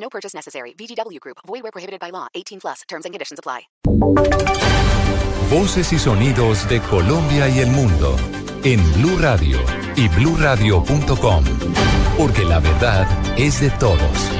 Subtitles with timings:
[0.00, 0.74] No purchase necessary.
[0.74, 1.38] VGW Group.
[1.46, 2.28] Void where prohibited by law.
[2.34, 2.82] 18 plus.
[2.88, 3.68] Terms and conditions apply.
[5.50, 8.16] Voces y sonidos de Colombia y el mundo
[8.64, 9.58] en Blue Radio
[9.96, 11.44] y BlueRadio.com,
[12.18, 13.06] porque la verdad
[13.38, 14.38] es de todos.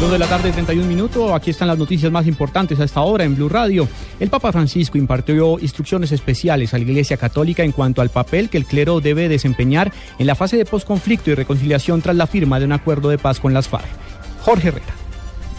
[0.00, 1.32] 2 de la tarde, 31 minutos.
[1.32, 3.88] Aquí están las noticias más importantes a esta hora en Blue Radio.
[4.20, 8.58] El Papa Francisco impartió instrucciones especiales a la Iglesia Católica en cuanto al papel que
[8.58, 12.66] el clero debe desempeñar en la fase de posconflicto y reconciliación tras la firma de
[12.66, 13.88] un acuerdo de paz con las FARC.
[14.40, 14.98] Jorge Herrera.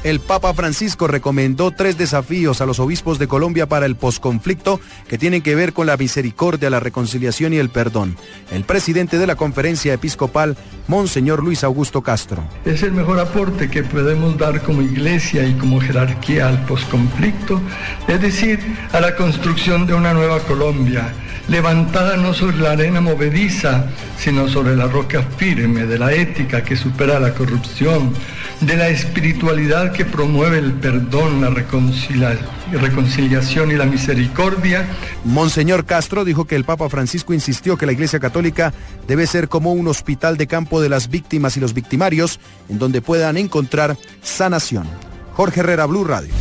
[0.01, 5.17] El Papa Francisco recomendó tres desafíos a los obispos de Colombia para el posconflicto que
[5.17, 8.15] tienen que ver con la misericordia, la reconciliación y el perdón.
[8.49, 10.55] El presidente de la conferencia episcopal,
[10.87, 12.41] Monseñor Luis Augusto Castro.
[12.63, 17.59] Es el mejor aporte que podemos dar como iglesia y como jerarquía al posconflicto,
[18.07, 21.11] es decir, a la construcción de una nueva Colombia,
[21.49, 23.87] levantada no sobre la arena movediza,
[24.17, 28.13] sino sobre la roca firme de la ética que supera la corrupción,
[28.61, 34.85] de la espiritualidad que promueve el perdón, la reconciliación y la misericordia.
[35.23, 38.73] Monseñor Castro dijo que el Papa Francisco insistió que la Iglesia Católica
[39.07, 43.01] debe ser como un hospital de campo de las víctimas y los victimarios, en donde
[43.01, 44.87] puedan encontrar sanación.
[45.33, 46.33] Jorge Herrera, Blue Radio.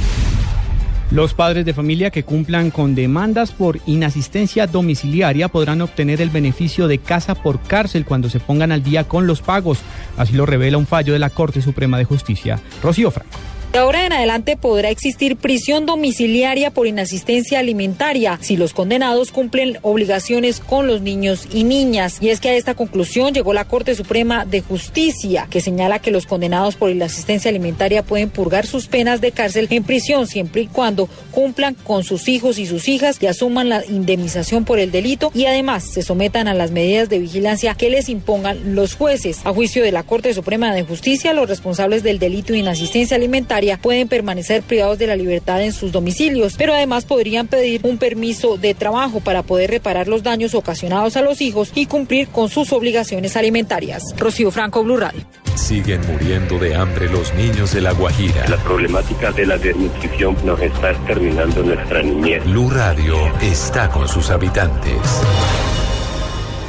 [1.10, 6.86] Los padres de familia que cumplan con demandas por inasistencia domiciliaria podrán obtener el beneficio
[6.86, 9.78] de casa por cárcel cuando se pongan al día con los pagos.
[10.18, 12.60] Así lo revela un fallo de la Corte Suprema de Justicia.
[12.82, 13.38] Rocío Franco.
[13.72, 19.76] De ahora en adelante podrá existir prisión domiciliaria por inasistencia alimentaria si los condenados cumplen
[19.82, 22.16] obligaciones con los niños y niñas.
[22.22, 26.10] Y es que a esta conclusión llegó la Corte Suprema de Justicia, que señala que
[26.10, 30.66] los condenados por inasistencia alimentaria pueden purgar sus penas de cárcel en prisión siempre y
[30.66, 35.30] cuando cumplan con sus hijos y sus hijas y asuman la indemnización por el delito
[35.34, 39.40] y además se sometan a las medidas de vigilancia que les impongan los jueces.
[39.44, 43.57] A juicio de la Corte Suprema de Justicia, los responsables del delito de inasistencia alimentaria
[43.80, 48.56] pueden permanecer privados de la libertad en sus domicilios, pero además podrían pedir un permiso
[48.56, 52.72] de trabajo para poder reparar los daños ocasionados a los hijos y cumplir con sus
[52.72, 54.02] obligaciones alimentarias.
[54.16, 55.20] Rocío Franco, Blue Radio.
[55.54, 58.48] Siguen muriendo de hambre los niños de La Guajira.
[58.48, 62.44] La problemática de la desnutrición nos está exterminando nuestra niñez.
[62.44, 64.98] Blue Radio está con sus habitantes.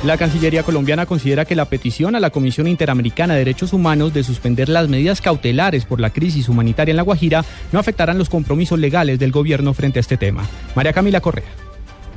[0.04, 4.24] La Cancillería colombiana considera que la petición a la Comisión Interamericana de Derechos Humanos de
[4.24, 7.44] suspender las medidas cautelares por la crisis humanitaria en La Guajira
[7.74, 10.48] no afectarán los compromisos legales del gobierno frente a este tema.
[10.74, 11.69] María Camila Correa.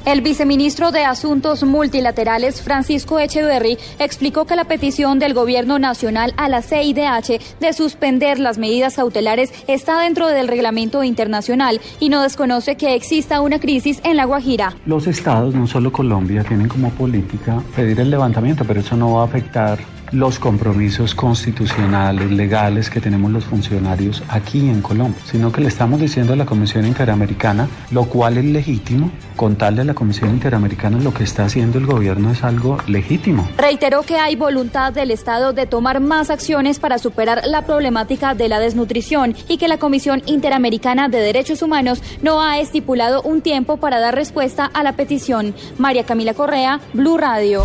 [0.04, 6.48] El viceministro de Asuntos Multilaterales, Francisco Echeverry, explicó que la petición del Gobierno Nacional a
[6.48, 12.74] la CIDH de suspender las medidas cautelares está dentro del reglamento internacional y no desconoce
[12.74, 14.74] que exista una crisis en La Guajira.
[14.86, 19.22] Los estados, no solo Colombia, tienen como política pedir el levantamiento, pero eso no va
[19.22, 19.78] a afectar
[20.12, 26.00] los compromisos constitucionales, legales que tenemos los funcionarios aquí en Colombia, sino que le estamos
[26.00, 31.14] diciendo a la Comisión Interamericana, lo cual es legítimo, contarle a la Comisión Interamericana lo
[31.14, 33.48] que está haciendo el gobierno es algo legítimo.
[33.56, 38.48] Reiteró que hay voluntad del Estado de tomar más acciones para superar la problemática de
[38.48, 43.78] la desnutrición y que la Comisión Interamericana de Derechos Humanos no ha estipulado un tiempo
[43.78, 45.54] para dar respuesta a la petición.
[45.78, 47.64] María Camila Correa, Blue Radio.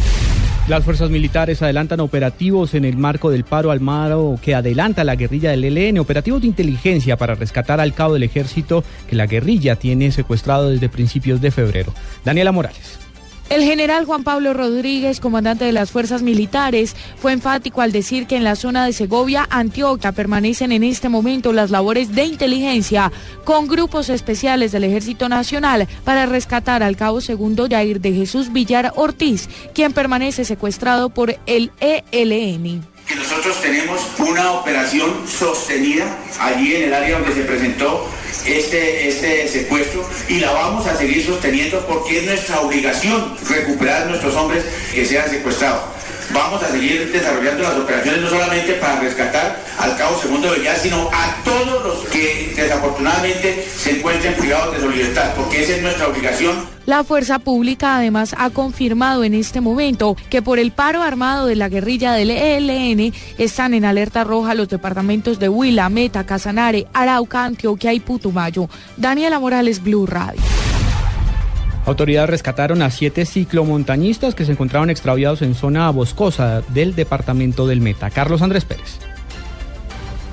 [0.68, 5.52] Las fuerzas militares adelantan operativos en el marco del paro armado que adelanta la guerrilla
[5.52, 10.12] del ELN, operativos de inteligencia para rescatar al cabo del ejército que la guerrilla tiene
[10.12, 11.94] secuestrado desde principios de febrero.
[12.26, 13.07] Daniela Morales.
[13.50, 18.36] El general Juan Pablo Rodríguez, comandante de las fuerzas militares, fue enfático al decir que
[18.36, 23.10] en la zona de Segovia, Antioquia, permanecen en este momento las labores de inteligencia
[23.46, 28.92] con grupos especiales del Ejército Nacional para rescatar al cabo segundo Jair de Jesús Villar
[28.98, 36.06] Ortiz, quien permanece secuestrado por el ELN que nosotros tenemos una operación sostenida
[36.40, 38.10] allí en el área donde se presentó
[38.46, 44.06] este, este secuestro y la vamos a seguir sosteniendo porque es nuestra obligación recuperar a
[44.08, 45.97] nuestros hombres que sean secuestrados.
[46.34, 50.78] Vamos a seguir desarrollando las operaciones no solamente para rescatar al cabo segundo de Villar,
[50.78, 54.88] sino a todos los que desafortunadamente se encuentren privados de su
[55.36, 56.78] porque esa es nuestra obligación.
[56.86, 61.56] La fuerza pública además ha confirmado en este momento que por el paro armado de
[61.56, 67.44] la guerrilla del ELN están en alerta roja los departamentos de Huila, Meta, Casanare, Arauca,
[67.44, 68.70] Antioquia y Putumayo.
[68.96, 70.42] Daniela Morales, Blue Radio.
[71.88, 77.80] Autoridades rescataron a siete ciclomontañistas que se encontraban extraviados en zona boscosa del departamento del
[77.80, 78.10] Meta.
[78.10, 79.00] Carlos Andrés Pérez.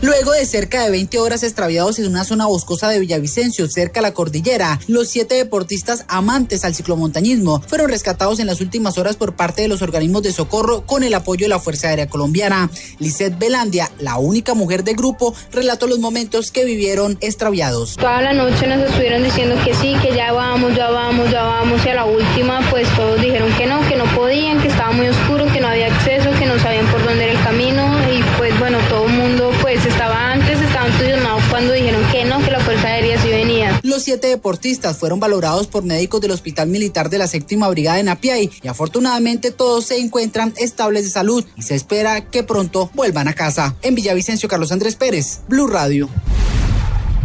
[0.05, 4.03] Luego de cerca de 20 horas extraviados en una zona boscosa de Villavicencio, cerca a
[4.03, 9.35] la cordillera, los siete deportistas amantes al ciclomontañismo fueron rescatados en las últimas horas por
[9.35, 12.69] parte de los organismos de socorro con el apoyo de la Fuerza Aérea Colombiana.
[12.99, 17.97] Lisette Belandia, la única mujer del grupo, relató los momentos que vivieron extraviados.
[17.97, 21.81] Toda la noche nos estuvieron diciendo que sí, que ya vamos, ya vamos, ya vamos,
[21.83, 25.09] y a la última pues todos dijeron que no, que no podían, que estaba muy
[25.09, 28.59] oscuro, que no había acceso, que no sabían por dónde era el camino y pues
[28.59, 32.59] bueno, todo el mundo pues estaba antes, estaba entusiasmado cuando dijeron que no, que la
[32.59, 33.81] Fuerza Aérea sí venía.
[33.94, 38.02] Los siete deportistas fueron valorados por médicos del Hospital Militar de la Séptima Brigada de
[38.02, 43.29] Napiay y afortunadamente todos se encuentran estables de salud y se espera que pronto vuelvan
[43.29, 43.76] a casa.
[43.82, 46.08] En Villavicencio, Carlos Andrés Pérez, Blue Radio.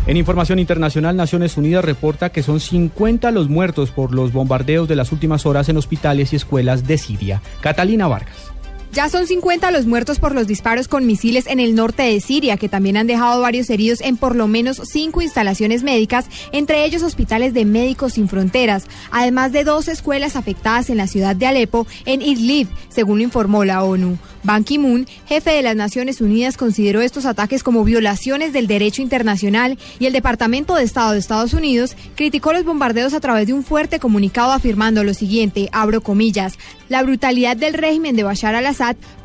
[0.06, 4.95] En información internacional, Naciones Unidas reporta que son 50 los muertos por los bombardeos de
[4.95, 7.42] las últimas horas en hospitales y escuelas de Siria.
[7.62, 8.51] Catalina Vargas.
[8.91, 12.57] Ya son 50 los muertos por los disparos con misiles en el norte de Siria,
[12.57, 17.03] que también han dejado varios heridos en por lo menos cinco instalaciones médicas, entre ellos
[17.03, 21.86] hospitales de Médicos Sin Fronteras, además de dos escuelas afectadas en la ciudad de Alepo,
[22.06, 24.18] en Idlib, según lo informó la ONU.
[24.41, 29.77] Ban Ki-moon, jefe de las Naciones Unidas, consideró estos ataques como violaciones del derecho internacional
[30.00, 33.63] y el Departamento de Estado de Estados Unidos criticó los bombardeos a través de un
[33.63, 36.57] fuerte comunicado afirmando lo siguiente, abro comillas,
[36.88, 38.79] la brutalidad del régimen de Bashar al-Assad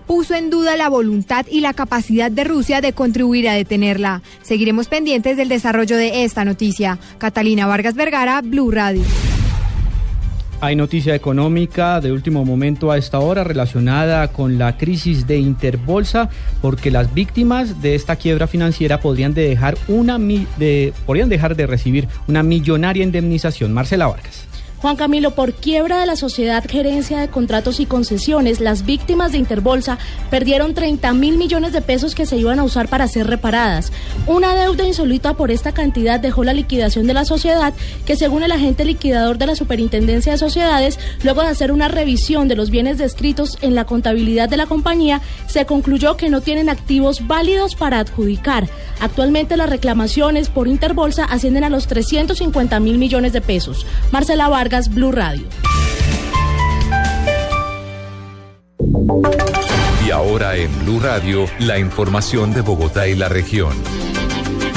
[0.06, 4.23] puso en duda la voluntad y la capacidad de Rusia de contribuir a detenerla.
[4.43, 6.99] Seguiremos pendientes del desarrollo de esta noticia.
[7.19, 9.03] Catalina Vargas Vergara, Blue Radio.
[10.61, 16.31] Hay noticia económica de último momento a esta hora relacionada con la crisis de Interbolsa,
[16.62, 20.19] porque las víctimas de esta quiebra financiera podrían, de dejar, una,
[21.05, 23.75] podrían dejar de recibir una millonaria indemnización.
[23.75, 24.47] Marcela Vargas.
[24.84, 29.38] Juan Camilo, por quiebra de la sociedad gerencia de contratos y concesiones, las víctimas de
[29.38, 29.96] Interbolsa
[30.28, 33.92] perdieron 30 mil millones de pesos que se iban a usar para ser reparadas.
[34.26, 37.72] Una deuda insólita por esta cantidad dejó la liquidación de la sociedad,
[38.04, 42.46] que según el agente liquidador de la Superintendencia de Sociedades, luego de hacer una revisión
[42.46, 46.69] de los bienes descritos en la contabilidad de la compañía, se concluyó que no tienen
[46.69, 48.69] activos válidos para adjudicar.
[49.00, 53.86] Actualmente las reclamaciones por Interbolsa ascienden a los 350 mil millones de pesos.
[54.12, 55.47] Marcela Vargas Blue Radio.
[60.05, 63.73] Y ahora en Blue Radio, la información de Bogotá y la región.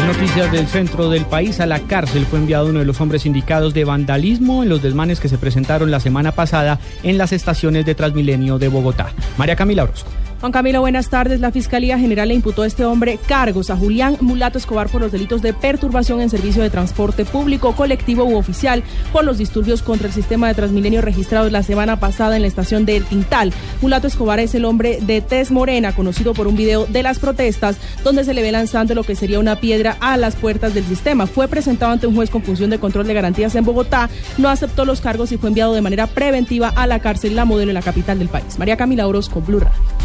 [0.06, 1.60] Noticias del centro del país.
[1.60, 5.20] A la cárcel fue enviado uno de los hombres indicados de vandalismo en los desmanes
[5.20, 9.10] que se presentaron la semana pasada en las estaciones de Transmilenio de Bogotá.
[9.38, 10.12] María Camila Orozco.
[10.40, 11.40] Juan Camilo, buenas tardes.
[11.40, 15.12] La Fiscalía General le imputó a este hombre cargos a Julián Mulato Escobar por los
[15.12, 20.08] delitos de perturbación en servicio de transporte público, colectivo u oficial por los disturbios contra
[20.08, 23.52] el sistema de Transmilenio registrados la semana pasada en la estación de El Tintal.
[23.82, 27.78] Mulato Escobar es el hombre de tez morena, conocido por un video de las protestas,
[28.04, 31.26] donde se le ve lanzando lo que sería una piedra a las puertas del sistema.
[31.26, 34.08] Fue presentado ante un juez con función de control de garantías en Bogotá,
[34.38, 37.72] no aceptó los cargos y fue enviado de manera preventiva a la cárcel La Modelo
[37.72, 38.60] en la capital del país.
[38.60, 39.97] María Camila Orozco, Blue Radio.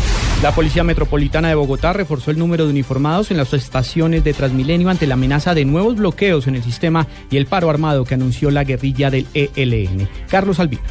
[0.43, 4.89] La Policía Metropolitana de Bogotá reforzó el número de uniformados en las estaciones de Transmilenio
[4.89, 8.51] ante la amenaza de nuevos bloqueos en el sistema y el paro armado que anunció
[8.51, 10.09] la guerrilla del ELN.
[10.29, 10.83] Carlos Albino.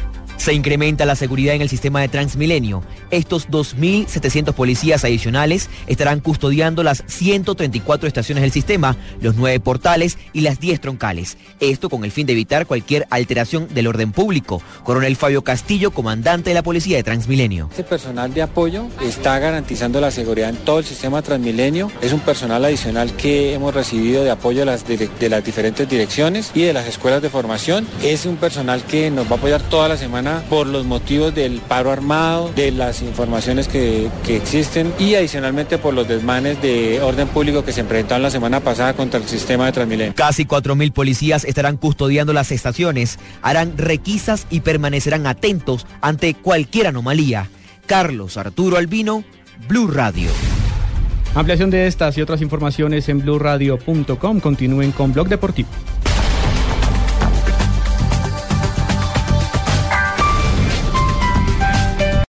[0.42, 2.82] Se incrementa la seguridad en el sistema de Transmilenio.
[3.12, 10.40] Estos 2.700 policías adicionales estarán custodiando las 134 estaciones del sistema, los nueve portales y
[10.40, 11.38] las 10 troncales.
[11.60, 14.60] Esto con el fin de evitar cualquier alteración del orden público.
[14.82, 17.68] Coronel Fabio Castillo, comandante de la Policía de Transmilenio.
[17.70, 21.92] Este personal de apoyo está garantizando la seguridad en todo el sistema Transmilenio.
[22.00, 26.50] Es un personal adicional que hemos recibido de apoyo de las, de las diferentes direcciones
[26.52, 27.86] y de las escuelas de formación.
[28.02, 31.60] Es un personal que nos va a apoyar toda la semana por los motivos del
[31.60, 37.28] paro armado, de las informaciones que, que existen y adicionalmente por los desmanes de orden
[37.28, 40.14] público que se enfrentaron la semana pasada contra el sistema de Transmilenio.
[40.14, 47.48] Casi 4.000 policías estarán custodiando las estaciones, harán requisas y permanecerán atentos ante cualquier anomalía.
[47.86, 49.24] Carlos Arturo Albino,
[49.68, 50.30] Blue Radio.
[51.34, 54.40] Ampliación de estas y otras informaciones en blueradio.com.
[54.40, 55.68] Continúen con Blog Deportivo.